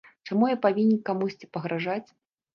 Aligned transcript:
Чаму 0.27 0.47
я 0.51 0.55
павінен 0.63 1.03
камусьці 1.11 1.51
пагражаць? 1.59 2.05